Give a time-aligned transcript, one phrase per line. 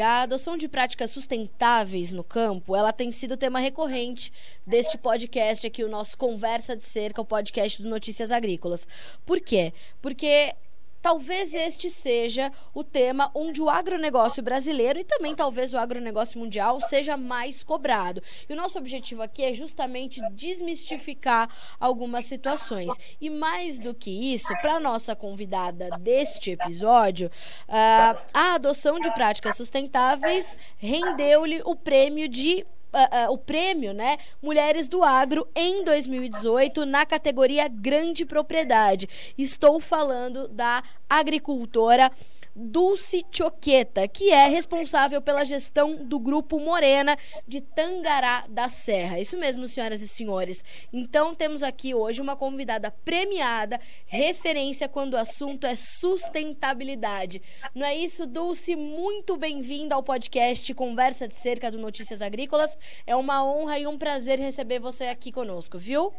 [0.00, 4.32] A adoção de práticas sustentáveis no campo, ela tem sido tema recorrente
[4.66, 8.86] deste podcast aqui, o nosso Conversa de Cerca, o podcast do Notícias Agrícolas.
[9.26, 9.72] Por quê?
[10.00, 10.54] Porque
[11.02, 16.80] talvez este seja o tema onde o agronegócio brasileiro e também talvez o agronegócio mundial
[16.80, 18.22] seja mais cobrado.
[18.48, 22.92] E o nosso objetivo aqui é justamente desmistificar algumas situações.
[23.20, 27.28] E mais do que isso, para nossa convidada deste episódio,
[27.68, 34.18] uh, a adoção de práticas sustentáveis rendeu-lhe o prêmio de Uh, uh, o prêmio, né,
[34.42, 39.08] Mulheres do Agro em 2018 na categoria Grande Propriedade.
[39.38, 42.10] Estou falando da agricultora
[42.54, 49.20] Dulce Choqueta, que é responsável pela gestão do Grupo Morena de Tangará da Serra.
[49.20, 50.64] Isso mesmo, senhoras e senhores.
[50.92, 57.40] Então, temos aqui hoje uma convidada premiada, referência quando o assunto é sustentabilidade.
[57.74, 58.74] Não é isso, Dulce?
[58.74, 62.76] Muito bem-vinda ao podcast Conversa de Cerca do Notícias Agrícolas.
[63.06, 66.12] É uma honra e um prazer receber você aqui conosco, viu?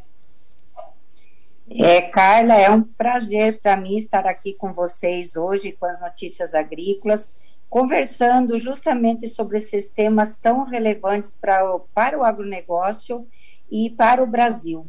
[1.70, 6.54] É, Carla, é um prazer para mim estar aqui com vocês hoje com as notícias
[6.54, 7.34] agrícolas,
[7.70, 11.62] conversando justamente sobre esses temas tão relevantes pra,
[11.94, 13.26] para o agronegócio
[13.72, 14.86] e para o Brasil.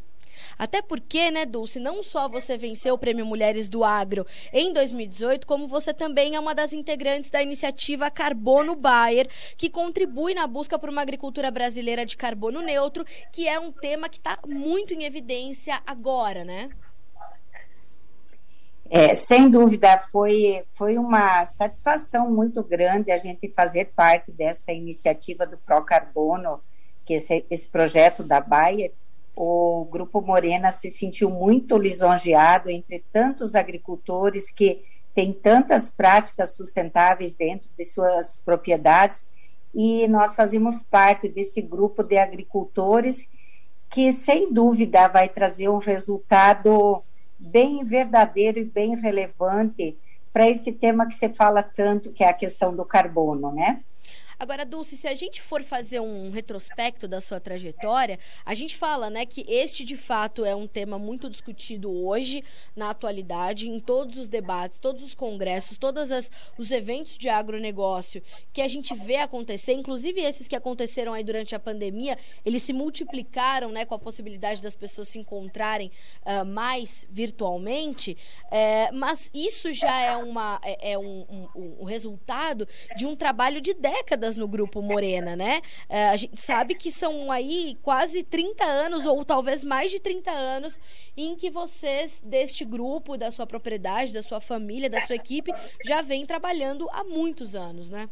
[0.63, 5.45] Até porque, né, Dulce, não só você venceu o Prêmio Mulheres do Agro em 2018,
[5.45, 10.79] como você também é uma das integrantes da iniciativa Carbono Bayer, que contribui na busca
[10.79, 15.03] por uma agricultura brasileira de carbono neutro, que é um tema que está muito em
[15.03, 16.71] evidência agora, né?
[18.89, 25.45] É, sem dúvida, foi, foi uma satisfação muito grande a gente fazer parte dessa iniciativa
[25.45, 26.61] do Pro Carbono,
[27.05, 28.93] que esse, esse projeto da Bayer,
[29.35, 37.35] o Grupo Morena se sentiu muito lisonjeado entre tantos agricultores que têm tantas práticas sustentáveis
[37.35, 39.27] dentro de suas propriedades
[39.75, 43.31] e nós fazemos parte desse grupo de agricultores
[43.91, 47.03] que, sem dúvida, vai trazer um resultado
[47.39, 49.97] bem verdadeiro e bem relevante
[50.33, 53.83] para esse tema que você fala tanto, que é a questão do carbono, né?
[54.43, 59.09] Agora, Dulce, se a gente for fazer um retrospecto da sua trajetória, a gente fala,
[59.09, 62.43] né, que este de fato é um tema muito discutido hoje,
[62.75, 66.11] na atualidade, em todos os debates, todos os congressos, todos
[66.59, 68.21] os eventos de agronegócio
[68.53, 72.73] que a gente vê acontecer, inclusive esses que aconteceram aí durante a pandemia, eles se
[72.73, 75.89] multiplicaram, né, com a possibilidade das pessoas se encontrarem
[76.27, 78.19] uh, mais virtualmente,
[78.51, 82.67] é, mas isso já é, uma, é, é um, um, um resultado
[82.97, 85.63] de um trabalho de décadas no Grupo Morena, né?
[85.89, 90.31] É, a gente sabe que são aí quase 30 anos, ou talvez mais de 30
[90.31, 90.81] anos,
[91.17, 95.53] em que vocês, deste grupo, da sua propriedade, da sua família, da sua equipe,
[95.85, 98.09] já vem trabalhando há muitos anos, né?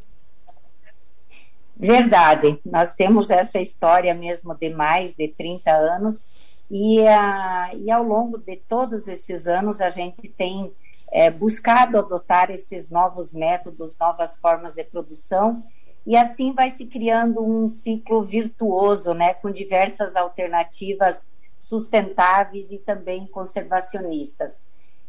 [1.77, 6.29] Verdade, nós temos essa história mesmo de mais de 30 anos
[6.71, 10.71] e, a, e ao longo de todos esses anos a gente tem
[11.11, 15.65] é, buscado adotar esses novos métodos, novas formas de produção
[16.07, 21.27] e assim vai se criando um ciclo virtuoso, né, com diversas alternativas
[21.59, 24.63] sustentáveis e também conservacionistas.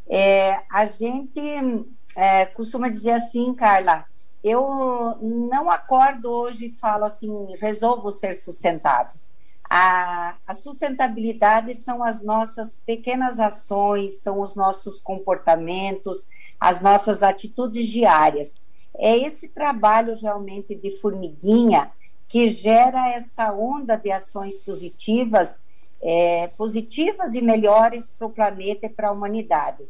[0.10, 1.42] É, a gente
[2.16, 4.06] é, costuma dizer assim, Carla,
[4.44, 9.14] eu não acordo hoje e falo assim, resolvo ser sustentável.
[9.70, 16.28] A, a, sustentabilidade são as nossas pequenas ações, são os nossos comportamentos,
[16.60, 18.60] as nossas atitudes diárias.
[18.98, 21.92] É esse trabalho realmente de formiguinha
[22.28, 25.60] que gera essa onda de ações positivas,
[26.02, 29.84] é, positivas e melhores para o planeta e para a humanidade.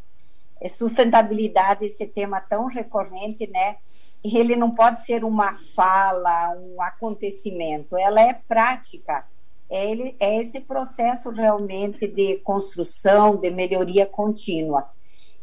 [0.59, 3.77] É sustentabilidade, esse tema tão recorrente, né?
[4.23, 9.25] Ele não pode ser uma fala, um acontecimento, ela é prática.
[9.69, 14.89] É, ele, é esse processo realmente de construção, de melhoria contínua.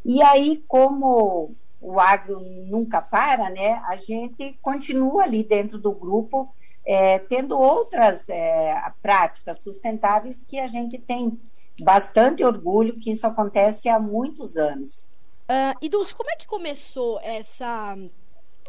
[0.05, 3.81] E aí, como o agro nunca para, né?
[3.87, 6.53] A gente continua ali dentro do grupo,
[6.85, 11.39] é, tendo outras é, práticas sustentáveis que a gente tem
[11.81, 15.09] bastante orgulho que isso acontece há muitos anos.
[15.51, 17.97] Uh, e Dulce, como é que começou essa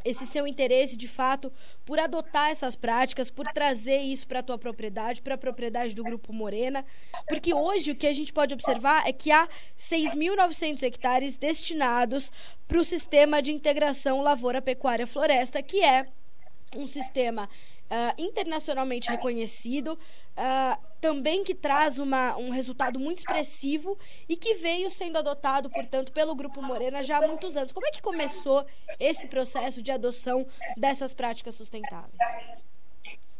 [0.03, 1.51] esse seu interesse de fato
[1.85, 6.03] por adotar essas práticas, por trazer isso para a tua propriedade, para a propriedade do
[6.03, 6.85] Grupo Morena,
[7.27, 9.47] porque hoje o que a gente pode observar é que há
[9.77, 12.31] 6.900 hectares destinados
[12.67, 16.07] para o sistema de integração lavoura-pecuária-floresta, que é
[16.75, 17.49] um sistema
[17.89, 24.89] uh, internacionalmente reconhecido, uh, também que traz uma, um resultado muito expressivo e que veio
[24.89, 27.71] sendo adotado, portanto, pelo Grupo Morena já há muitos anos.
[27.71, 28.65] Como é que começou
[28.99, 30.45] esse processo de adoção
[30.77, 32.13] dessas práticas sustentáveis?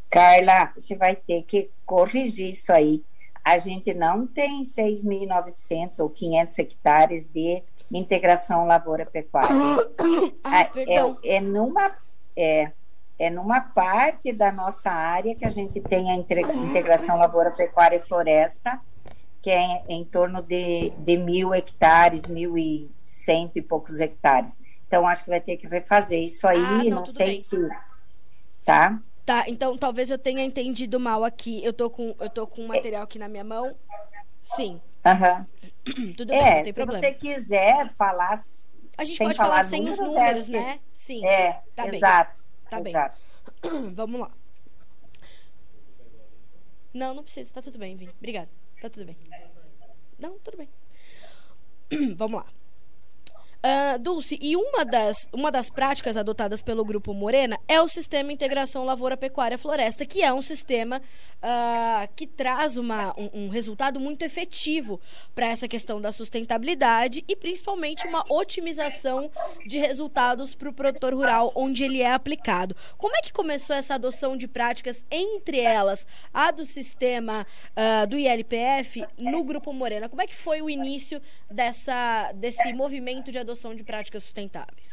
[0.10, 3.04] Carla, você vai ter que corrigir isso aí.
[3.44, 9.50] A gente não tem 6.900 ou 500 hectares de integração lavoura-pecuária.
[10.44, 11.96] Ah, é, é, numa
[12.36, 12.72] é,
[13.20, 18.00] é numa parte da nossa área que a gente tem a integração lavoura, pecuária e
[18.00, 18.80] floresta,
[19.42, 24.58] que é em torno de, de mil hectares, mil e cento e poucos hectares.
[24.88, 27.36] Então, acho que vai ter que refazer isso aí, ah, não, não sei bem.
[27.36, 27.70] se...
[28.66, 29.00] Tá?
[29.26, 31.64] Tá, então talvez eu tenha entendido mal aqui.
[31.64, 33.76] Eu tô com, eu tô com um material aqui na minha mão.
[34.42, 34.82] Sim.
[35.06, 36.14] Uhum.
[36.18, 37.02] Tudo é, bem, não tem se problema.
[37.02, 38.36] você quiser falar...
[38.98, 40.80] A gente pode falar, falar sem números, os números, né?
[40.92, 41.26] Sim.
[41.26, 42.42] É, tá exato.
[42.42, 42.49] Bem.
[42.70, 43.18] Tá Exato.
[43.62, 43.92] bem.
[43.96, 44.32] Vamos lá.
[46.94, 47.54] Não, não precisa.
[47.54, 48.12] Tá tudo bem, Vini.
[48.18, 48.50] Obrigada.
[48.82, 49.18] Tá tudo bem.
[50.18, 50.70] Não, tudo bem.
[52.16, 52.59] Vamos lá.
[53.62, 58.32] Uh, Dulce, e uma das, uma das práticas adotadas pelo Grupo Morena é o Sistema
[58.32, 61.02] Integração Lavoura Pecuária Floresta, que é um sistema
[61.44, 64.98] uh, que traz uma, um, um, resultado muito efetivo
[65.36, 69.30] para essa questão da sustentabilidade e principalmente uma otimização
[69.66, 72.74] de resultados para o produtor rural onde ele é aplicado.
[72.98, 78.18] Como é que começou essa adoção de práticas, entre elas a do sistema uh, do
[78.18, 80.08] ILPF, no Grupo Morena?
[80.08, 81.22] Como é que foi o início
[81.52, 83.49] dessa, desse movimento de adoção?
[83.50, 84.92] Adoção de práticas sustentáveis?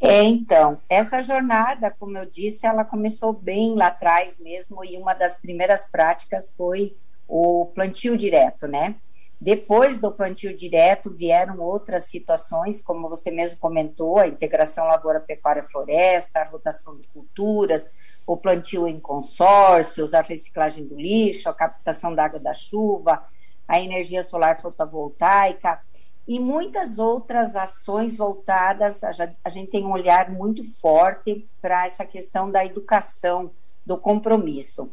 [0.00, 5.14] É, então, essa jornada, como eu disse, ela começou bem lá atrás mesmo, e uma
[5.14, 6.94] das primeiras práticas foi
[7.26, 8.96] o plantio direto, né?
[9.40, 16.44] Depois do plantio direto vieram outras situações, como você mesmo comentou, a integração lavoura-pecuária-floresta, a
[16.44, 17.90] rotação de culturas,
[18.26, 23.22] o plantio em consórcios, a reciclagem do lixo, a captação da água da chuva,
[23.66, 25.80] a energia solar fotovoltaica
[26.26, 32.50] e muitas outras ações voltadas, a gente tem um olhar muito forte para essa questão
[32.50, 33.50] da educação,
[33.84, 34.90] do compromisso.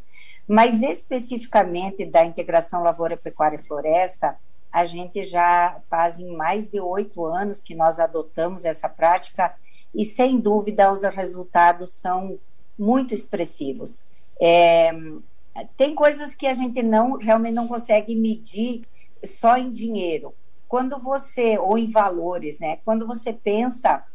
[0.48, 4.36] Mas especificamente da integração lavoura, pecuária e floresta,
[4.72, 9.54] a gente já faz mais de oito anos que nós adotamos essa prática
[9.94, 12.38] e, sem dúvida, os resultados são
[12.78, 14.06] muito expressivos.
[14.42, 14.92] É,
[15.78, 18.84] tem coisas que a gente não realmente não consegue medir
[19.24, 20.34] só em dinheiro,
[20.72, 22.78] quando você, ou em valores, né?
[22.86, 24.06] Quando você pensa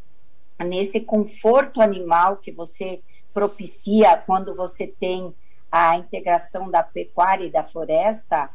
[0.65, 3.03] nesse conforto animal que você
[3.35, 5.35] propicia quando você tem
[5.71, 8.49] a integração da pecuária e da floresta,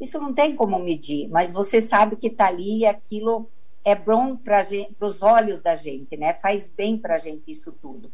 [0.00, 3.48] isso não tem como medir, mas você sabe que está ali e aquilo
[3.84, 4.60] é bom para
[5.00, 6.34] os olhos da gente, né?
[6.34, 8.08] Faz bem para a gente isso tudo.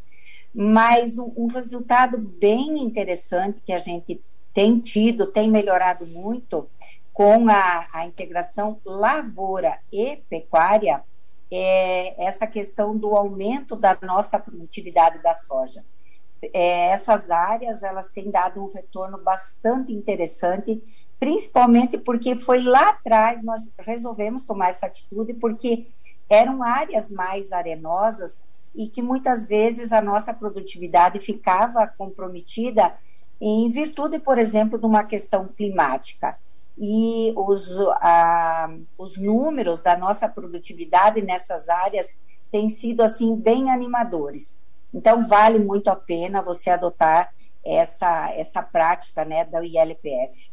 [0.54, 4.22] Mas um, um resultado bem interessante que a gente
[4.54, 6.66] tem tido, tem melhorado muito,
[7.14, 11.00] com a, a integração lavoura e pecuária,
[11.50, 15.84] é essa questão do aumento da nossa produtividade da soja.
[16.52, 20.82] É, essas áreas elas têm dado um retorno bastante interessante,
[21.20, 25.86] principalmente porque foi lá atrás nós resolvemos tomar essa atitude, porque
[26.28, 28.40] eram áreas mais arenosas
[28.74, 32.92] e que muitas vezes a nossa produtividade ficava comprometida
[33.40, 36.36] em virtude, por exemplo, de uma questão climática
[36.76, 37.78] e os,
[38.98, 42.16] os números da nossa produtividade nessas áreas
[42.50, 44.58] têm sido assim bem animadores.
[44.92, 47.32] Então vale muito a pena você adotar
[47.64, 50.52] essa essa prática né da ILPF.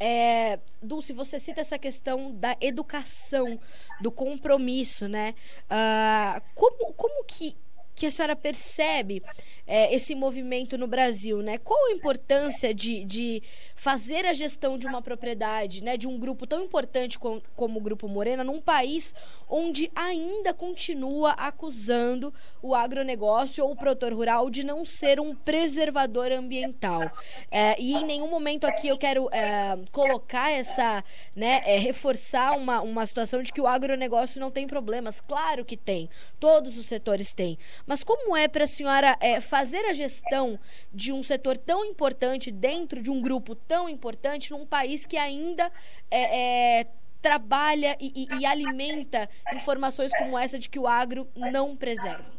[0.00, 3.58] É, Dulce, você cita essa questão da educação,
[4.00, 5.34] do compromisso, né?
[5.64, 7.56] Uh, como, como que,
[7.98, 9.22] que a senhora percebe
[9.66, 11.58] é, esse movimento no Brasil, né?
[11.58, 13.42] Qual a importância de, de
[13.74, 17.82] fazer a gestão de uma propriedade, né, de um grupo tão importante como, como o
[17.82, 19.14] Grupo Morena, num país
[19.48, 26.32] onde ainda continua acusando o agronegócio ou o produtor rural de não ser um preservador
[26.32, 27.02] ambiental.
[27.50, 31.04] É, e em nenhum momento aqui eu quero é, colocar essa,
[31.36, 35.20] né, é, reforçar uma, uma situação de que o agronegócio não tem problemas.
[35.20, 37.58] Claro que tem, todos os setores têm.
[37.88, 40.58] Mas como é para a senhora é, fazer a gestão
[40.92, 45.72] de um setor tão importante dentro de um grupo tão importante num país que ainda
[46.10, 46.86] é, é,
[47.22, 52.30] trabalha e, e, e alimenta informações como essa de que o agro não preserva?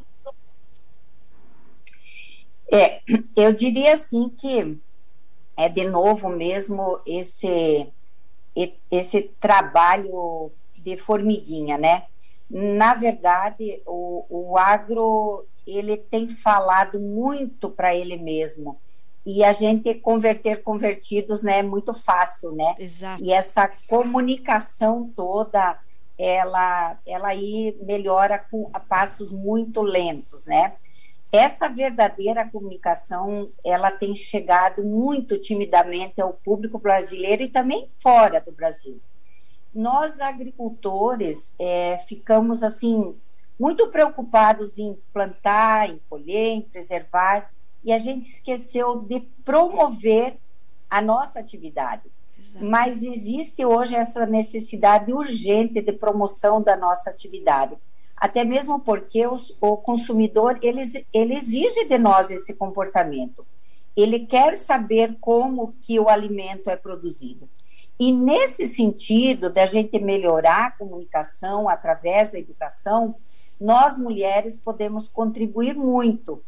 [2.71, 3.01] É,
[3.35, 4.77] eu diria assim que
[5.57, 7.87] é de novo mesmo esse
[8.91, 12.03] esse trabalho de formiguinha, né?
[12.49, 18.79] Na verdade, o, o agro ele tem falado muito para ele mesmo.
[19.25, 22.73] E a gente converter convertidos, né, é muito fácil, né?
[22.79, 23.21] Exato.
[23.23, 25.77] E essa comunicação toda,
[26.17, 30.73] ela, ela aí melhora com a passos muito lentos, né?
[31.31, 38.51] Essa verdadeira comunicação, ela tem chegado muito timidamente ao público brasileiro e também fora do
[38.51, 38.99] Brasil.
[39.79, 43.15] Nós, agricultores, é, ficamos, assim,
[43.59, 47.51] muito preocupados em plantar, em colher, em preservar,
[47.83, 50.37] e a gente esqueceu de promover
[50.89, 52.03] a nossa atividade.
[52.37, 52.65] Exato.
[52.65, 57.77] Mas existe hoje essa necessidade urgente de promoção da nossa atividade
[58.19, 60.81] até mesmo porque os, o consumidor ele,
[61.13, 63.45] ele exige de nós esse comportamento.
[63.95, 67.49] Ele quer saber como que o alimento é produzido.
[67.99, 73.15] E nesse sentido, da gente melhorar a comunicação através da educação,
[73.59, 76.41] nós mulheres podemos contribuir muito,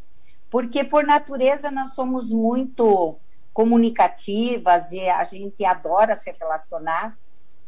[0.48, 3.16] porque por natureza nós somos muito
[3.52, 7.18] comunicativas e a gente adora se relacionar,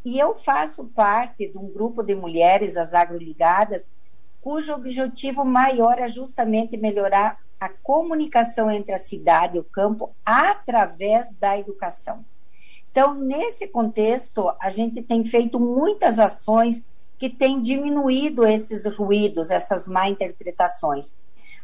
[0.03, 3.91] e eu faço parte de um grupo de mulheres, as agroligadas,
[4.41, 11.35] cujo objetivo maior é justamente melhorar a comunicação entre a cidade e o campo através
[11.35, 12.25] da educação.
[12.95, 16.85] Então, nesse contexto, a gente tem feito muitas ações
[17.19, 21.17] que têm diminuído esses ruídos, essas má interpretações.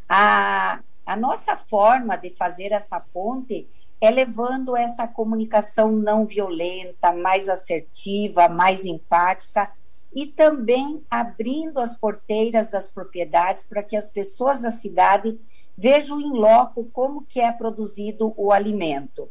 [0.09, 3.65] A, a nossa forma de fazer essa ponte
[4.01, 9.71] é levando essa comunicação não violenta, mais assertiva, mais empática
[10.13, 15.39] e também abrindo as porteiras das propriedades para que as pessoas da cidade
[15.79, 19.29] vejam em loco como que é produzido o alimento.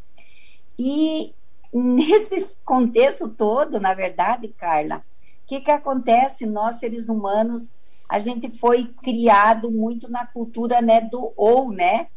[0.81, 1.33] E
[1.73, 6.45] nesse contexto todo, na verdade, Carla, o que, que acontece?
[6.45, 7.73] Nós, seres humanos,
[8.07, 12.07] a gente foi criado muito na cultura né, do ou, né?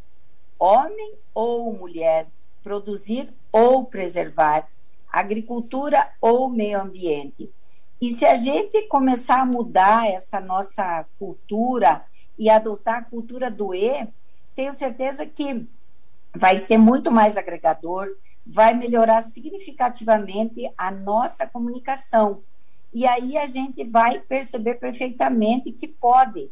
[0.59, 2.27] Homem ou mulher
[2.63, 4.67] produzir ou preservar,
[5.11, 7.51] agricultura ou meio ambiente.
[8.01, 12.05] E se a gente começar a mudar essa nossa cultura
[12.39, 14.09] e adotar a cultura do E,
[14.55, 15.67] tenho certeza que
[16.35, 18.09] vai ser muito mais agregador,
[18.47, 22.43] vai melhorar significativamente a nossa comunicação.
[22.93, 26.51] E aí a gente vai perceber perfeitamente que pode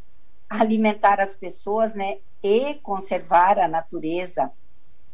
[0.49, 4.51] alimentar as pessoas, né, e conservar a natureza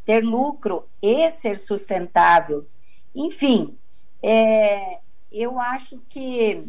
[0.07, 2.65] ter lucro e ser sustentável.
[3.15, 3.77] Enfim,
[4.23, 5.01] é,
[5.33, 6.65] eu acho que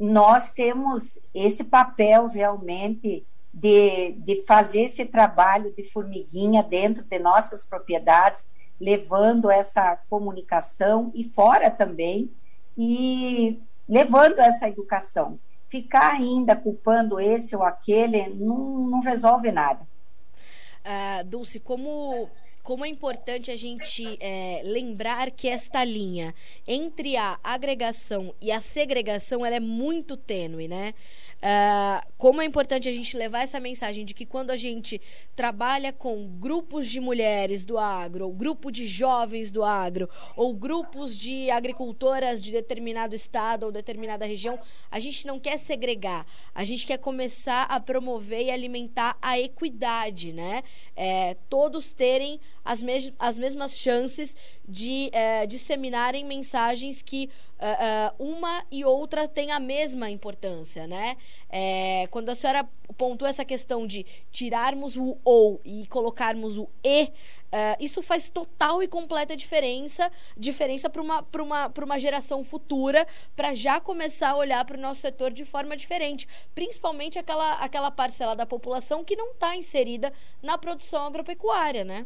[0.00, 7.62] nós temos esse papel realmente de, de fazer esse trabalho de formiguinha dentro de nossas
[7.62, 8.46] propriedades,
[8.80, 12.30] levando essa comunicação e fora também,
[12.76, 15.38] e levando essa educação.
[15.68, 19.86] Ficar ainda culpando esse ou aquele não, não resolve nada.
[20.86, 22.30] Uh, Dulce, como,
[22.62, 26.32] como é importante a gente é, lembrar que esta linha
[26.64, 30.94] entre a agregação e a segregação ela é muito tênue, né?
[31.36, 35.00] Uh, como é importante a gente levar essa mensagem de que quando a gente
[35.34, 41.16] trabalha com grupos de mulheres do agro, ou grupo de jovens do agro, ou grupos
[41.16, 44.58] de agricultoras de determinado estado ou determinada região,
[44.90, 50.32] a gente não quer segregar, a gente quer começar a promover e alimentar a equidade,
[50.32, 50.62] né?
[50.96, 54.34] É, todos terem as, mes as mesmas chances
[54.66, 61.16] de é, disseminarem mensagens que uh, uh, uma e outra têm a mesma importância, né?
[61.48, 67.10] É, quando a senhora pontuou essa questão de tirarmos o ou e colocarmos o e,
[67.46, 73.06] Uh, isso faz total e completa diferença diferença para uma, uma, uma geração futura,
[73.36, 77.90] para já começar a olhar para o nosso setor de forma diferente, principalmente aquela, aquela
[77.90, 82.04] parcela da população que não está inserida na produção agropecuária, né?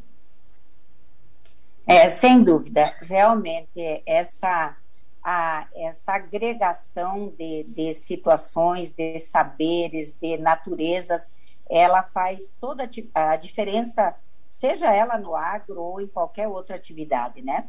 [1.87, 4.77] É, sem dúvida, realmente essa
[5.23, 11.31] a, essa agregação de, de situações, de saberes, de naturezas,
[11.69, 14.15] ela faz toda a diferença,
[14.49, 17.69] seja ela no agro ou em qualquer outra atividade, né?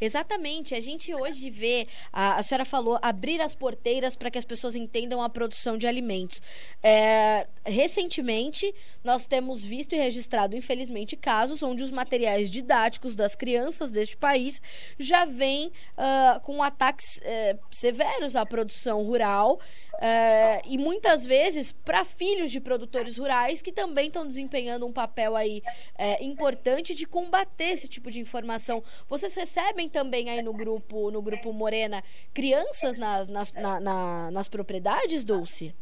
[0.00, 0.74] Exatamente.
[0.74, 4.74] A gente hoje vê, a, a senhora falou, abrir as porteiras para que as pessoas
[4.74, 6.40] entendam a produção de alimentos.
[6.82, 13.90] É, recentemente, nós temos visto e registrado, infelizmente, casos onde os materiais didáticos das crianças
[13.90, 14.60] deste país
[14.98, 19.58] já vêm uh, com ataques uh, severos à produção rural
[19.94, 25.36] uh, e muitas vezes para filhos de produtores rurais que também estão desempenhando um papel
[25.36, 25.62] aí
[25.98, 28.82] uh, importante de combater esse tipo de informação.
[29.08, 29.55] Vocês recebem
[29.90, 32.02] também aí no grupo, no grupo Morena,
[32.34, 35.74] crianças nas, nas, na, na, nas propriedades, Dulce?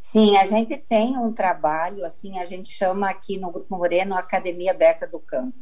[0.00, 4.70] Sim, a gente tem um trabalho, assim, a gente chama aqui no Grupo Moreno Academia
[4.70, 5.56] Aberta do Campo.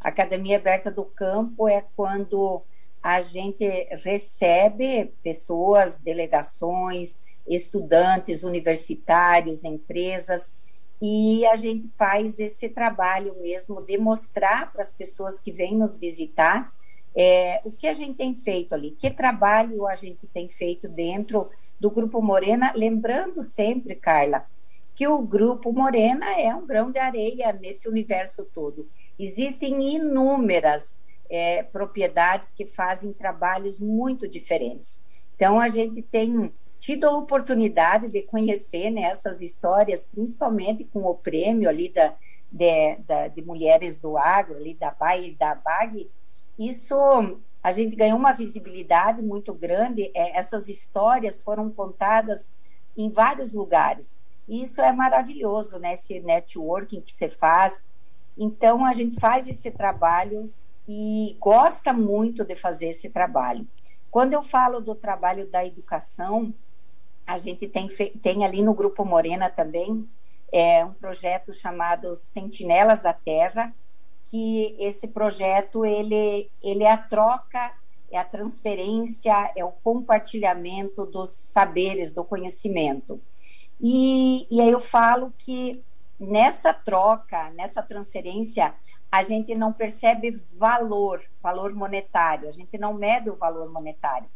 [0.00, 2.62] A Academia Aberta do Campo é quando
[3.02, 10.52] a gente recebe pessoas, delegações, estudantes, universitários, empresas,
[11.00, 15.96] e a gente faz esse trabalho mesmo de mostrar para as pessoas que vêm nos
[15.96, 16.72] visitar
[17.16, 21.48] é, o que a gente tem feito ali, que trabalho a gente tem feito dentro
[21.78, 24.44] do Grupo Morena, lembrando sempre, Carla,
[24.94, 28.88] que o Grupo Morena é um grão de areia nesse universo todo.
[29.18, 30.96] Existem inúmeras
[31.30, 35.00] é, propriedades que fazem trabalhos muito diferentes.
[35.36, 41.14] Então, a gente tem tido a oportunidade de conhecer né, essas histórias, principalmente com o
[41.14, 42.14] prêmio ali da,
[42.50, 46.08] de, da, de mulheres do agro, ali da BAE e da BAG,
[46.58, 46.96] isso
[47.62, 50.10] a gente ganhou uma visibilidade muito grande.
[50.14, 52.48] É, essas histórias foram contadas
[52.96, 54.16] em vários lugares.
[54.48, 55.92] Isso é maravilhoso, né?
[55.92, 57.84] Esse networking que você faz.
[58.36, 60.52] Então, a gente faz esse trabalho
[60.88, 63.66] e gosta muito de fazer esse trabalho.
[64.10, 66.54] Quando eu falo do trabalho da educação,
[67.28, 67.86] a gente tem,
[68.22, 70.08] tem ali no Grupo Morena também
[70.50, 73.70] é, um projeto chamado Sentinelas da Terra,
[74.24, 77.70] que esse projeto ele, ele é a troca,
[78.10, 83.20] é a transferência, é o compartilhamento dos saberes, do conhecimento.
[83.78, 85.84] E, e aí eu falo que
[86.18, 88.74] nessa troca, nessa transferência,
[89.12, 94.28] a gente não percebe valor, valor monetário, a gente não mede o valor monetário,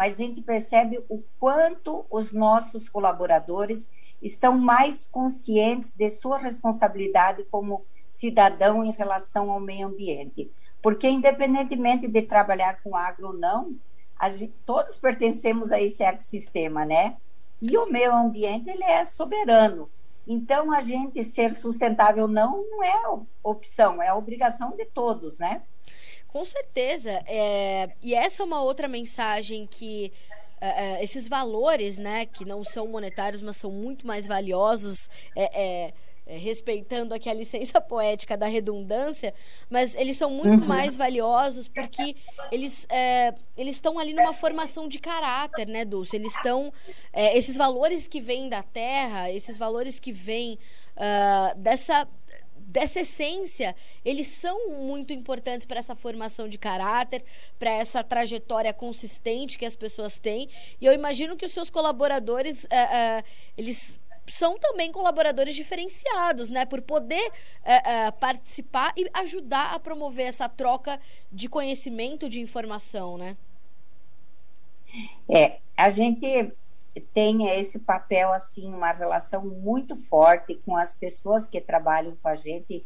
[0.00, 3.86] mas a gente percebe o quanto os nossos colaboradores
[4.22, 10.50] estão mais conscientes de sua responsabilidade como cidadão em relação ao meio ambiente.
[10.80, 13.76] Porque, independentemente de trabalhar com agro ou não,
[14.30, 17.18] gente, todos pertencemos a esse ecossistema, né?
[17.60, 19.86] E o meio ambiente, ele é soberano.
[20.26, 23.02] Então, a gente ser sustentável não, não é
[23.42, 25.60] opção, é obrigação de todos, né?
[26.32, 27.22] Com certeza.
[27.26, 27.90] É...
[28.02, 30.12] E essa é uma outra mensagem que
[30.60, 35.86] é, é, esses valores, né, que não são monetários, mas são muito mais valiosos, é,
[35.86, 35.92] é
[36.30, 39.34] é, respeitando aqui a licença poética da redundância,
[39.68, 40.68] mas eles são muito uhum.
[40.68, 42.14] mais valiosos porque
[42.52, 46.14] eles é, eles estão ali numa formação de caráter, né, Dulce?
[46.14, 46.72] Eles estão
[47.12, 50.56] é, esses valores que vêm da terra, esses valores que vêm
[50.96, 52.06] uh, dessa
[52.70, 57.24] dessa essência, eles são muito importantes para essa formação de caráter,
[57.58, 60.48] para essa trajetória consistente que as pessoas têm.
[60.80, 63.24] E eu imagino que os seus colaboradores, uh, uh,
[63.58, 66.64] eles são também colaboradores diferenciados, né?
[66.64, 67.32] Por poder
[67.64, 71.00] é, participar e ajudar a promover essa troca
[71.32, 73.36] de conhecimento, de informação, né?
[75.28, 76.52] É, a gente
[77.12, 82.34] tem esse papel, assim, uma relação muito forte com as pessoas que trabalham com a
[82.34, 82.84] gente.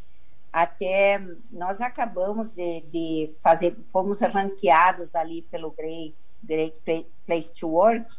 [0.53, 8.15] Até nós acabamos de, de fazer, fomos ranqueados ali pelo Great, Great Place to Work,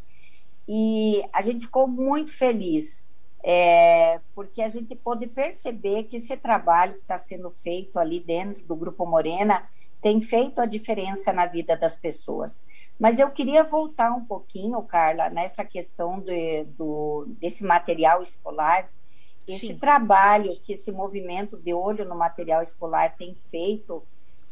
[0.68, 3.04] e a gente ficou muito feliz
[3.48, 8.64] é, porque a gente pode perceber que esse trabalho que está sendo feito ali dentro
[8.64, 9.62] do Grupo Morena
[10.02, 12.60] tem feito a diferença na vida das pessoas.
[12.98, 18.88] Mas eu queria voltar um pouquinho, Carla, nessa questão de, do, desse material escolar,
[19.46, 19.78] esse Sim.
[19.78, 24.02] trabalho que esse movimento de olho no material escolar tem feito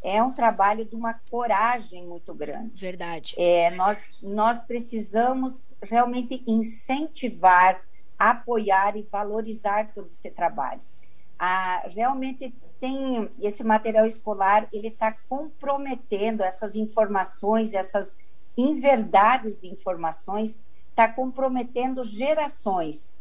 [0.03, 2.79] é um trabalho de uma coragem muito grande.
[2.79, 3.35] Verdade.
[3.39, 7.81] É, nós, nós precisamos realmente incentivar
[8.19, 10.81] apoiar e valorizar todo esse trabalho.
[11.39, 18.19] Ah, realmente tem esse material escolar, ele está comprometendo essas informações, essas
[18.57, 23.17] inverdades de informações, está comprometendo gerações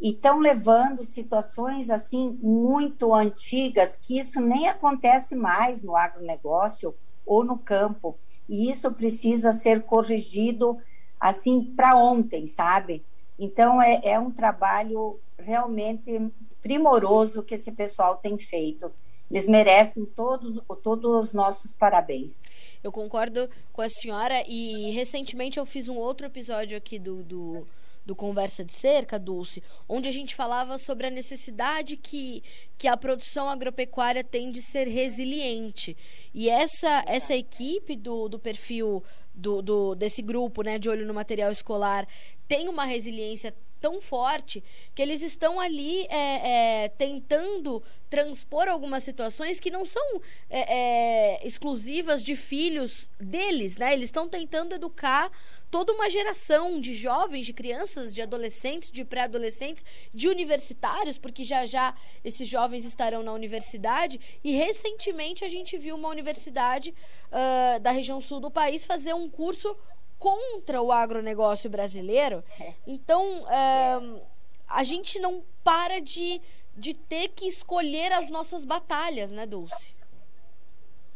[0.00, 7.44] e estão levando situações assim muito antigas que isso nem acontece mais no agronegócio ou
[7.44, 10.78] no campo e isso precisa ser corrigido
[11.20, 13.04] assim para ontem, sabe?
[13.38, 16.20] Então, é, é um trabalho realmente
[16.60, 18.90] primoroso que esse pessoal tem feito.
[19.30, 22.42] Eles merecem todos todos os nossos parabéns.
[22.82, 27.66] Eu concordo com a senhora e recentemente eu fiz um outro episódio aqui do, do,
[28.04, 32.42] do, Conversa de Cerca, Dulce, onde a gente falava sobre a necessidade que,
[32.76, 35.96] que a produção agropecuária tem de ser resiliente.
[36.34, 41.14] E essa, essa equipe do, do perfil do, do, desse grupo né, de olho no
[41.14, 42.06] material escolar
[42.48, 44.62] tem uma resiliência tão forte
[44.94, 51.46] que eles estão ali é, é, tentando transpor algumas situações que não são é, é
[51.46, 53.92] exclusivas de filhos deles, né?
[53.92, 55.30] Eles estão tentando educar
[55.68, 61.64] toda uma geração de jovens, de crianças, de adolescentes, de pré-adolescentes, de universitários, porque já
[61.66, 64.20] já esses jovens estarão na universidade.
[64.44, 69.28] E recentemente a gente viu uma universidade uh, da região sul do país fazer um
[69.28, 69.74] curso
[70.22, 72.44] contra o agronegócio brasileiro.
[72.60, 72.74] É.
[72.86, 74.20] Então, uh,
[74.68, 76.40] a gente não para de,
[76.76, 79.92] de ter que escolher as nossas batalhas, né, Dulce?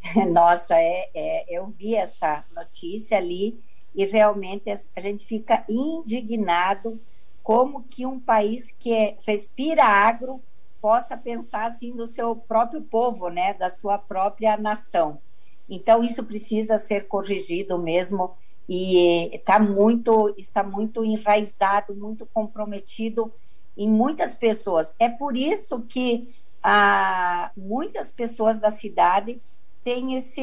[0.29, 3.63] Nossa, é, é, eu vi essa notícia ali
[3.95, 7.01] e realmente a gente fica indignado
[7.45, 10.43] como que um país que é, respira agro
[10.81, 15.21] possa pensar assim no seu próprio povo, né, da sua própria nação.
[15.69, 18.37] Então isso precisa ser corrigido mesmo
[18.69, 23.33] e está muito está muito enraizado, muito comprometido
[23.77, 24.95] em muitas pessoas.
[24.99, 29.41] É por isso que ah, muitas pessoas da cidade
[29.85, 30.43] tem esse,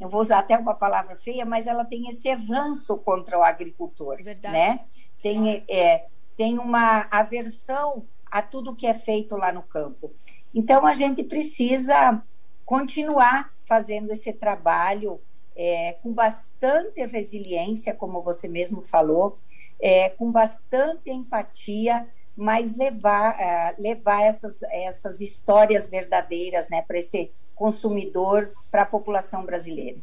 [0.00, 4.22] eu vou usar até uma palavra feia, mas ela tem esse ranço contra o agricultor,
[4.22, 4.54] Verdade.
[4.54, 4.80] né?
[5.20, 6.06] Tem, é,
[6.36, 10.12] tem uma aversão a tudo que é feito lá no campo.
[10.54, 12.22] Então a gente precisa
[12.64, 15.20] continuar fazendo esse trabalho
[15.56, 19.38] é, com bastante resiliência, como você mesmo falou,
[19.80, 27.30] é, com bastante empatia, mas levar, é, levar essas, essas histórias verdadeiras né, para esse
[27.54, 29.98] consumidor para a população brasileira.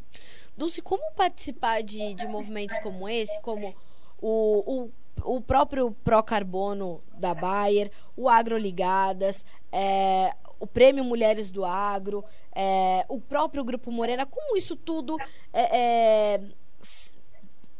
[0.56, 3.74] Dulce, como participar de, de movimentos como esse, como
[4.22, 4.90] o,
[5.24, 12.24] o, o próprio Procarbono da Bayer, o Agroligadas, é, o Prêmio Mulheres do Agro,
[12.56, 15.18] é, o próprio Grupo Morena, como isso tudo
[15.52, 16.42] é, é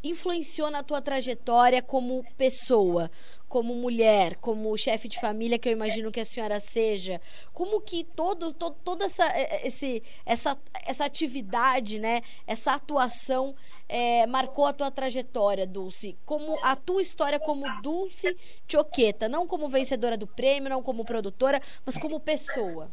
[0.02, 3.10] influenciou na tua trajetória como pessoa,
[3.48, 7.20] como mulher, como chefe de família que eu imagino que a senhora seja?
[7.52, 13.54] Como que todo, todo toda essa, é, é, esse, essa, essa atividade, né, essa atuação
[13.88, 16.16] é, marcou a tua trajetória, Dulce?
[16.24, 18.36] Como a tua história como Dulce
[18.66, 22.90] Choqueta, não como vencedora do prêmio, não como produtora, mas como pessoa.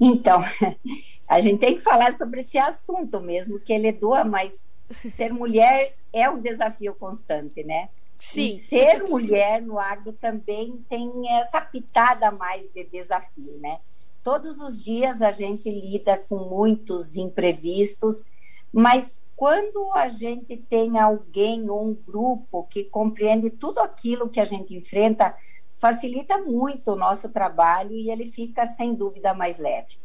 [0.00, 0.40] Então,
[1.28, 4.69] a gente tem que falar sobre esse assunto mesmo, que ele doa mais
[5.10, 7.88] ser mulher é um desafio constante, né?
[8.18, 8.56] Sim.
[8.56, 13.78] E ser mulher no agro também tem essa pitada a mais de desafio, né?
[14.22, 18.26] Todos os dias a gente lida com muitos imprevistos,
[18.72, 24.44] mas quando a gente tem alguém ou um grupo que compreende tudo aquilo que a
[24.44, 25.34] gente enfrenta,
[25.74, 29.98] facilita muito o nosso trabalho e ele fica, sem dúvida, mais leve.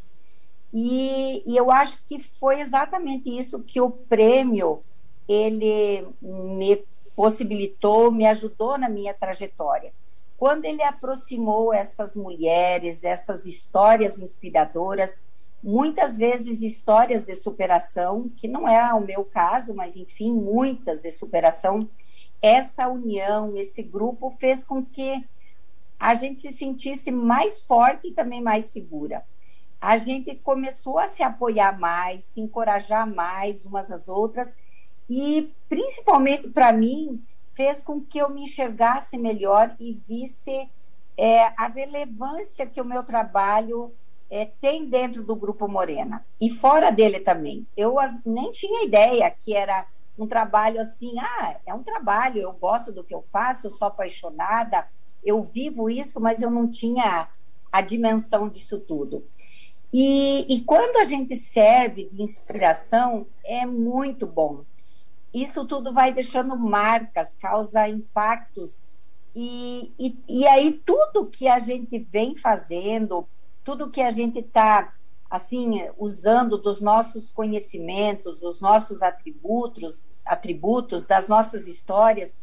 [0.77, 4.83] E, e, eu acho que foi exatamente isso que o prêmio
[5.25, 6.83] ele me
[7.15, 9.93] possibilitou, me ajudou na minha trajetória.
[10.37, 15.17] Quando ele aproximou essas mulheres, essas histórias inspiradoras,
[15.63, 21.09] muitas vezes histórias de superação, que não é o meu caso, mas enfim, muitas de
[21.09, 21.89] superação,
[22.41, 25.23] essa união, esse grupo fez com que
[25.97, 29.23] a gente se sentisse mais forte e também mais segura
[29.79, 34.55] a gente começou a se apoiar mais, se encorajar mais umas às outras
[35.09, 40.69] e principalmente para mim fez com que eu me enxergasse melhor e visse
[41.17, 43.91] é, a relevância que o meu trabalho
[44.29, 47.65] é, tem dentro do grupo Morena e fora dele também.
[47.77, 49.85] Eu as, nem tinha ideia que era
[50.17, 53.87] um trabalho assim, ah, é um trabalho, eu gosto do que eu faço, eu sou
[53.87, 54.87] apaixonada,
[55.23, 57.27] eu vivo isso, mas eu não tinha
[57.71, 59.25] a dimensão disso tudo.
[59.97, 64.65] E, e quando a gente serve de inspiração, é muito bom.
[65.33, 68.81] Isso tudo vai deixando marcas, causa impactos.
[69.33, 73.25] E, e, e aí, tudo que a gente vem fazendo,
[73.63, 74.93] tudo que a gente está
[75.31, 82.35] assim usando dos nossos conhecimentos, dos nossos atributos, atributos das nossas histórias,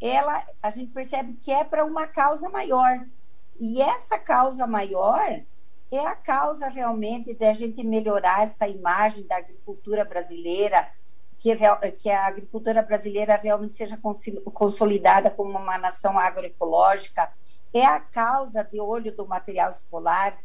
[0.00, 3.04] ela a gente percebe que é para uma causa maior.
[3.58, 5.42] E essa causa maior
[5.90, 10.88] é a causa realmente de a gente melhorar essa imagem da agricultura brasileira,
[11.38, 11.54] que,
[11.98, 13.98] que a agricultura brasileira realmente seja
[14.52, 17.30] consolidada como uma nação agroecológica,
[17.72, 20.38] é a causa de olho do material escolar,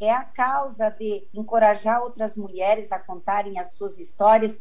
[0.00, 4.60] é a causa de encorajar outras mulheres a contarem as suas histórias.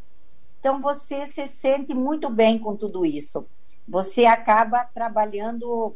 [0.59, 3.47] Então, você se sente muito bem com tudo isso.
[3.87, 5.95] Você acaba trabalhando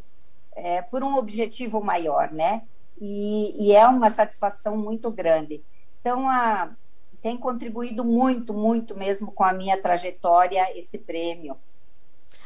[0.55, 2.63] é, por um objetivo maior, né?
[2.99, 5.61] E, e é uma satisfação muito grande.
[5.99, 6.71] Então, a,
[7.21, 11.55] tem contribuído muito, muito mesmo com a minha trajetória esse prêmio.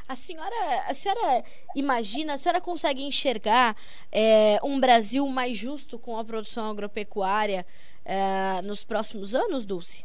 [0.07, 1.43] A senhora, a senhora
[1.75, 3.75] imagina, a senhora consegue enxergar
[4.11, 7.65] é, um Brasil mais justo com a produção agropecuária
[8.03, 10.03] é, nos próximos anos, Dulce?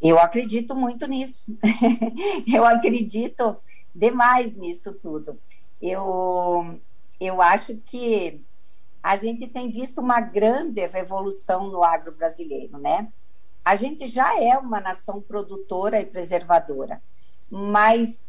[0.00, 1.46] Eu acredito muito nisso.
[2.50, 3.56] eu acredito
[3.94, 5.38] demais nisso tudo.
[5.80, 6.80] Eu,
[7.20, 8.40] eu acho que
[9.02, 13.08] a gente tem visto uma grande revolução no agro brasileiro, né?
[13.64, 17.02] A gente já é uma nação produtora e preservadora,
[17.50, 18.28] mas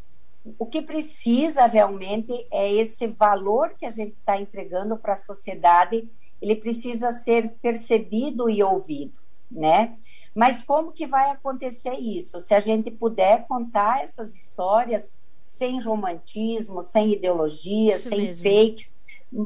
[0.58, 6.10] o que precisa realmente é esse valor que a gente está entregando para a sociedade,
[6.42, 9.98] ele precisa ser percebido e ouvido, né?
[10.34, 12.42] Mas como que vai acontecer isso?
[12.42, 18.44] Se a gente puder contar essas histórias sem romantismo, sem ideologia, isso sem mesmo.
[18.44, 18.96] fakes,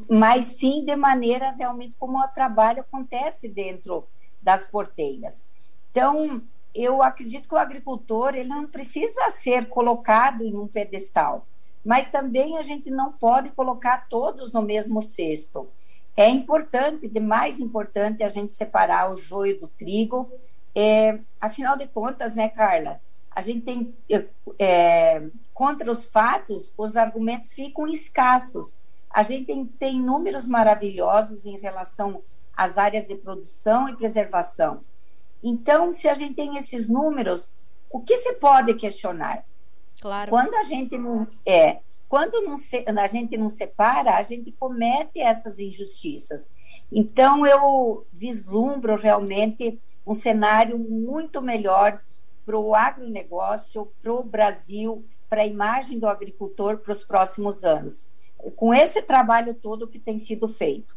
[0.09, 4.05] mas sim de maneira realmente como o trabalho acontece dentro
[4.41, 5.43] das porteiras.
[5.91, 6.41] Então,
[6.73, 11.47] eu acredito que o agricultor ele não precisa ser colocado em um pedestal,
[11.83, 15.67] mas também a gente não pode colocar todos no mesmo cesto.
[16.17, 20.29] É importante, de mais importante, a gente separar o joio do trigo
[20.73, 22.99] é, afinal de contas, né, Carla?
[23.35, 23.93] A gente tem
[24.57, 25.21] é,
[25.53, 28.77] contra os fatos, os argumentos ficam escassos.
[29.09, 32.23] A gente tem, tem números maravilhosos em relação
[32.55, 34.81] às áreas de produção e preservação.
[35.43, 37.51] Então, se a gente tem esses números,
[37.91, 39.43] o que se pode questionar?
[40.01, 40.31] Claro.
[40.31, 45.19] Quando a gente não é, quando não se, a gente não separa, a gente comete
[45.19, 46.49] essas injustiças.
[46.91, 52.01] Então, eu vislumbro realmente um cenário muito melhor
[52.45, 58.07] para o agronegócio, para o Brasil, para a imagem do agricultor para os próximos anos,
[58.55, 60.95] com esse trabalho todo que tem sido feito.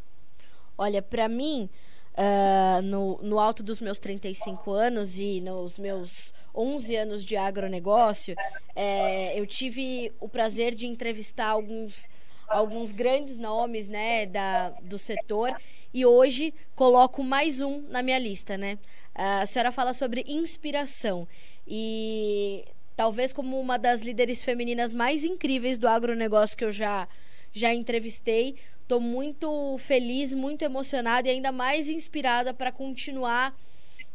[0.77, 1.69] Olha, para mim,
[2.15, 8.37] uh, no, no alto dos meus 35 anos e nos meus 11 anos de agronegócio,
[8.77, 12.09] é, eu tive o prazer de entrevistar alguns
[12.49, 15.55] alguns grandes nomes né, da, do setor
[15.93, 18.79] e hoje coloco mais um na minha lista, né?
[19.21, 21.27] A senhora fala sobre inspiração
[21.67, 27.09] e talvez como uma das líderes femininas mais incríveis do agronegócio que eu já
[27.53, 28.55] já entrevistei.
[28.81, 33.59] Estou muito feliz, muito emocionada e ainda mais inspirada para continuar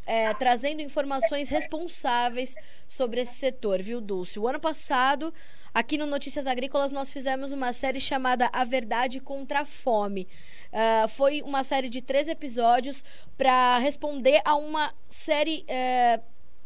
[0.06, 2.56] é, trazendo informações responsáveis
[2.88, 4.40] sobre esse setor, viu, Dulce?
[4.40, 5.34] O ano passado,
[5.74, 10.28] aqui no Notícias Agrícolas, nós fizemos uma série chamada A Verdade contra a Fome.
[10.72, 13.04] Uh, foi uma série de três episódios
[13.38, 16.24] para responder a uma série uh,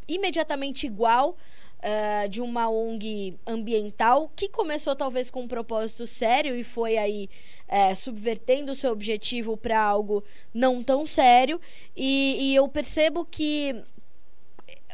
[0.08, 1.38] imediatamente igual.
[1.78, 7.30] Uh, de uma ONG ambiental que começou talvez com um propósito sério e foi aí
[7.68, 11.62] é, subvertendo o seu objetivo para algo não tão sério.
[11.96, 13.84] E, e eu percebo que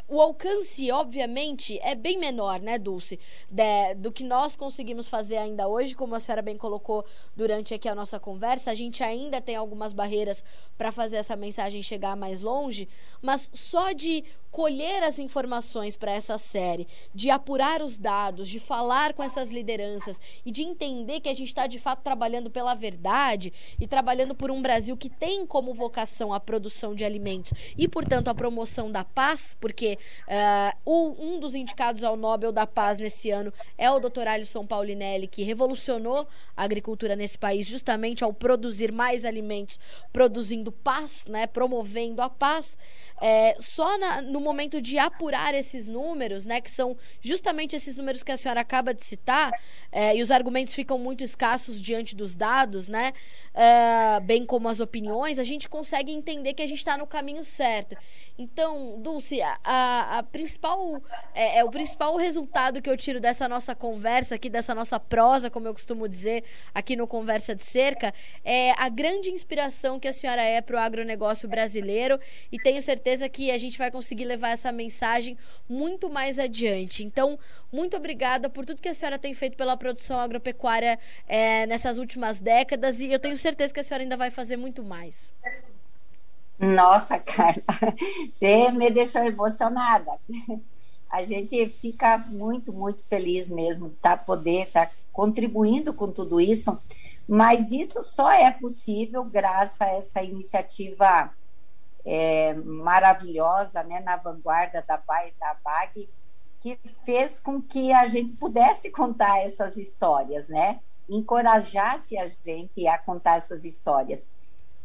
[0.08, 3.20] o alcance, obviamente, é bem menor, né, Dulce,
[3.50, 7.88] de, do que nós conseguimos fazer ainda hoje, como a senhora bem colocou durante aqui
[7.88, 8.70] a nossa conversa.
[8.70, 10.44] A gente ainda tem algumas barreiras
[10.78, 12.88] para fazer essa mensagem chegar mais longe,
[13.22, 19.14] mas só de colher as informações para essa série, de apurar os dados, de falar
[19.16, 23.52] com essas lideranças e de entender que a gente está de fato trabalhando pela verdade
[23.80, 28.28] e trabalhando por um Brasil que tem como vocação a produção de alimentos e, portanto,
[28.28, 33.52] a promoção da paz, porque uh, um dos indicados ao Nobel da Paz nesse ano
[33.76, 34.28] é o Dr.
[34.28, 39.80] Alisson Paulinelli, que revolucionou a agricultura nesse país justamente ao produzir mais alimentos,
[40.12, 42.78] produzindo paz, né, promovendo a paz.
[43.20, 48.24] É, só na, no momento de apurar esses números, né, que são justamente esses números
[48.24, 49.52] que a senhora acaba de citar,
[49.92, 53.14] é, e os argumentos ficam muito escassos diante dos dados, né,
[53.54, 57.44] é, bem como as opiniões, a gente consegue entender que a gente está no caminho
[57.44, 57.96] certo.
[58.38, 61.02] Então, Dulce, a, a, a principal
[61.34, 65.50] é, é, o principal resultado que eu tiro dessa nossa conversa aqui, dessa nossa prosa,
[65.50, 70.14] como eu costumo dizer aqui no Conversa de Cerca, é a grande inspiração que a
[70.14, 72.20] senhora é para o agronegócio brasileiro
[72.52, 75.38] e tenho certeza que a gente vai conseguir levar essa mensagem
[75.70, 77.04] muito mais adiante.
[77.04, 77.40] Então,
[77.72, 82.40] muito obrigada por tudo que a senhora tem feito pela produção agropecuária é, nessas últimas
[82.40, 85.34] décadas e eu tenho certeza que a senhora ainda vai fazer muito mais.
[86.60, 87.64] Nossa, Carla,
[88.32, 90.12] você me deixou emocionada.
[91.12, 96.42] A gente fica muito, muito feliz mesmo de tá, poder estar tá contribuindo com tudo
[96.42, 96.78] isso,
[97.28, 101.32] mas isso só é possível graças a essa iniciativa
[102.06, 106.10] é, maravilhosa, né, na vanguarda da da BAG,
[106.60, 110.80] que fez com que a gente pudesse contar essas histórias, né?
[111.10, 114.30] Encorajasse a gente a contar essas histórias.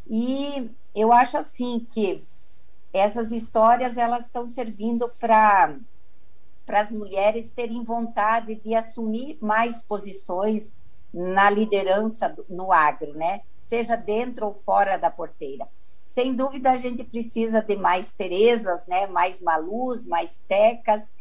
[0.09, 2.24] E eu acho assim que
[2.92, 5.76] essas histórias elas estão servindo para
[6.66, 10.70] para as mulheres terem vontade de assumir mais posições
[11.14, 13.40] na liderança no agro, né?
[13.59, 15.66] Seja dentro ou fora da porteira.
[16.18, 19.07] Sem dúvida, a gente precisa de mais Terezas, né?
[19.07, 21.12] Mais Malus, mais Tecas.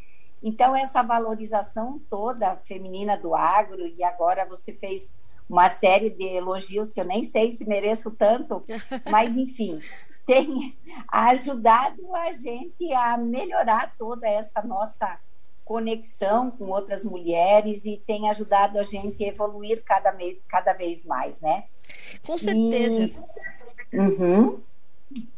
[0.42, 5.14] Então, essa valorização toda feminina do agro, e agora você fez
[5.48, 8.66] uma série de elogios que eu nem sei se mereço tanto,
[9.08, 9.80] mas enfim,
[10.26, 10.76] tem
[11.10, 15.20] ajudado a gente a melhorar toda essa nossa
[15.64, 20.12] conexão com outras mulheres e tem ajudado a gente a evoluir cada,
[20.48, 21.66] cada vez mais, né?
[22.26, 23.04] Com certeza.
[23.94, 23.96] E...
[23.96, 24.60] Uhum.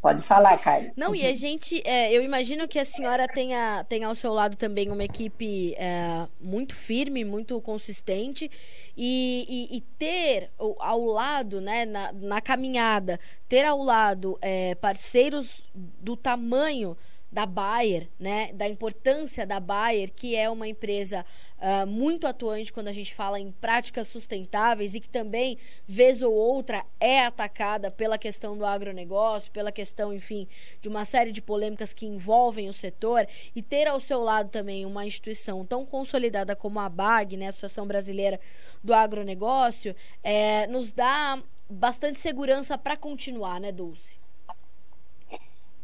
[0.01, 0.91] Pode falar, Caio.
[0.95, 4.57] Não, e a gente, é, eu imagino que a senhora tenha, tenha ao seu lado
[4.57, 8.49] também uma equipe é, muito firme, muito consistente,
[8.97, 15.69] e, e, e, ter ao lado, né, na, na caminhada, ter ao lado é, parceiros
[15.73, 16.97] do tamanho
[17.31, 21.25] da Bayer, né, da importância da Bayer, que é uma empresa
[21.59, 26.33] uh, muito atuante quando a gente fala em práticas sustentáveis e que também, vez ou
[26.33, 30.47] outra, é atacada pela questão do agronegócio, pela questão, enfim,
[30.81, 34.85] de uma série de polêmicas que envolvem o setor, e ter ao seu lado também
[34.85, 38.39] uma instituição tão consolidada como a BAG, né, a Associação Brasileira
[38.83, 44.17] do Agronegócio, é, nos dá bastante segurança para continuar, né, Dulce?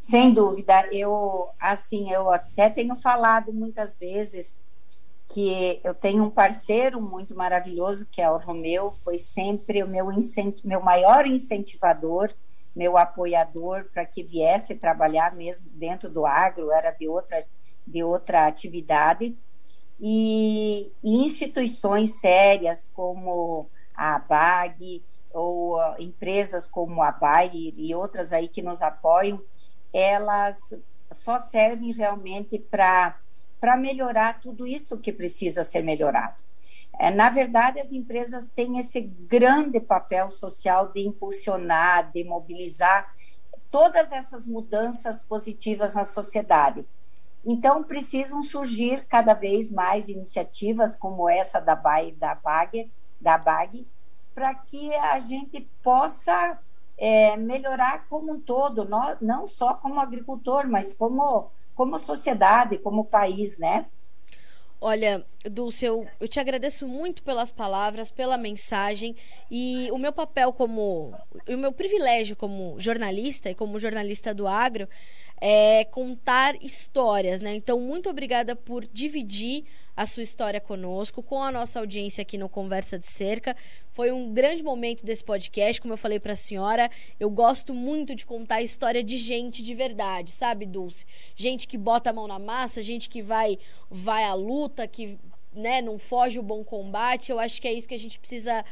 [0.05, 4.59] Sem dúvida, eu assim, eu até tenho falado muitas vezes
[5.27, 10.09] que eu tenho um parceiro muito maravilhoso que é o Romeu, foi sempre o meu
[10.63, 12.31] meu maior incentivador,
[12.75, 17.43] meu apoiador para que viesse trabalhar mesmo dentro do agro, era de outra
[17.87, 19.35] de outra atividade.
[19.99, 25.01] E, e instituições sérias como a BAG
[25.33, 29.41] ou uh, empresas como a BAI e outras aí que nos apoiam,
[29.95, 30.73] elas
[31.11, 33.17] só servem realmente para
[33.77, 36.43] melhorar tudo isso que precisa ser melhorado.
[36.97, 43.13] É, na verdade, as empresas têm esse grande papel social de impulsionar, de mobilizar
[43.71, 46.85] todas essas mudanças positivas na sociedade.
[47.45, 53.85] Então, precisam surgir cada vez mais iniciativas como essa da BAG, da BAG, da BAG
[54.35, 56.59] para que a gente possa
[56.97, 63.05] é, melhorar como um todo, não, não só como agricultor, mas como, como sociedade, como
[63.05, 63.85] país, né?
[64.79, 69.15] Olha, Dulce, eu, eu te agradeço muito pelas palavras, pela mensagem
[69.49, 71.13] e o meu papel como,
[71.47, 74.87] o meu privilégio como jornalista e como jornalista do agro
[75.39, 77.53] é contar histórias, né?
[77.53, 82.49] Então, muito obrigada por dividir a sua história conosco, com a nossa audiência aqui no
[82.49, 83.55] Conversa de Cerca.
[83.91, 86.91] Foi um grande momento desse podcast, como eu falei para a senhora.
[87.19, 91.05] Eu gosto muito de contar a história de gente de verdade, sabe, Dulce?
[91.35, 93.57] Gente que bota a mão na massa, gente que vai,
[93.89, 95.17] vai à luta, que
[95.53, 97.31] né, não foge o bom combate.
[97.31, 98.65] Eu acho que é isso que a gente precisa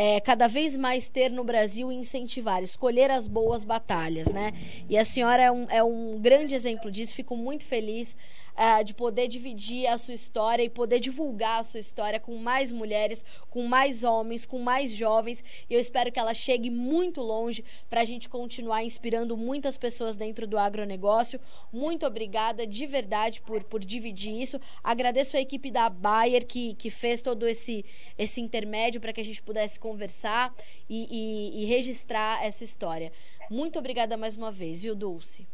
[0.00, 4.52] é, cada vez mais ter no Brasil e incentivar, escolher as boas batalhas, né?
[4.88, 8.16] E a senhora é um, é um grande exemplo disso, fico muito feliz
[8.58, 12.72] uh, de poder dividir a sua história e poder divulgar a sua história com mais
[12.72, 15.44] mulheres, com mais homens, com mais jovens.
[15.70, 20.16] E eu espero que ela chegue muito longe para a gente continuar inspirando muitas pessoas
[20.16, 21.40] dentro do agronegócio.
[21.72, 24.60] Muito obrigada de verdade por, por dividir isso.
[24.82, 27.84] Agradeço a equipe da Bayer que, que fez todo esse,
[28.18, 30.52] esse intermédio para que a gente pudesse conversar
[30.88, 33.12] e, e, e registrar essa história.
[33.50, 35.46] Muito obrigada mais uma vez, viu, Dulce?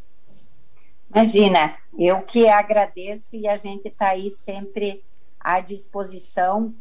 [1.10, 5.04] Imagina, eu que agradeço e a gente está aí sempre
[5.38, 6.74] à disposição.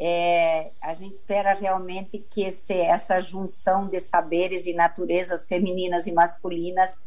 [0.00, 6.12] É, a gente espera realmente que esse, essa junção de saberes e naturezas femininas e
[6.12, 6.98] masculinas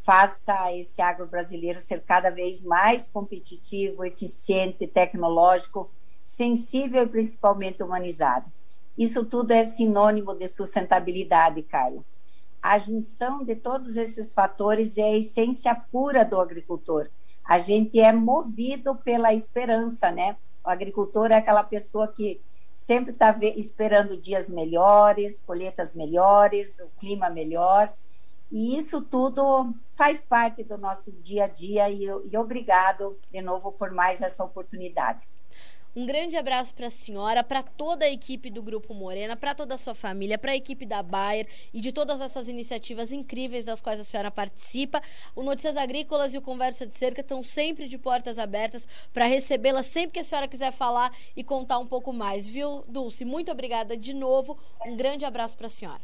[0.00, 5.90] faça esse agro brasileiro ser cada vez mais competitivo, eficiente, tecnológico,
[6.24, 8.46] sensível e principalmente humanizado.
[8.96, 12.04] Isso tudo é sinônimo de sustentabilidade, Caio
[12.72, 17.08] a junção de todos esses fatores é a essência pura do agricultor.
[17.44, 20.36] A gente é movido pela esperança, né?
[20.64, 22.40] O agricultor é aquela pessoa que
[22.74, 27.92] sempre está esperando dias melhores, colheitas melhores, o clima melhor.
[28.50, 33.70] E isso tudo faz parte do nosso dia a dia e, e obrigado de novo
[33.70, 35.28] por mais essa oportunidade.
[35.96, 39.72] Um grande abraço para a senhora, para toda a equipe do Grupo Morena, para toda
[39.72, 43.80] a sua família, para a equipe da Bayer e de todas essas iniciativas incríveis das
[43.80, 45.00] quais a senhora participa.
[45.34, 49.82] O Notícias Agrícolas e o Conversa de Cerca estão sempre de portas abertas para recebê-la
[49.82, 53.24] sempre que a senhora quiser falar e contar um pouco mais, viu, Dulce?
[53.24, 54.58] Muito obrigada de novo.
[54.84, 56.02] Um grande abraço para a senhora.